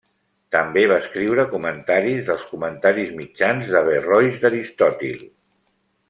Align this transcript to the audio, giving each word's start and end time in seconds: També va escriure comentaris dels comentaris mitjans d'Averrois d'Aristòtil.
També 0.53 0.81
va 0.91 0.95
escriure 1.01 1.43
comentaris 1.51 2.23
dels 2.29 2.47
comentaris 2.53 3.11
mitjans 3.21 3.69
d'Averrois 3.75 4.39
d'Aristòtil. 4.47 5.21